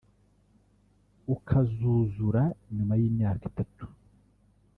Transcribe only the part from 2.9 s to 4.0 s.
y’imyaka itatu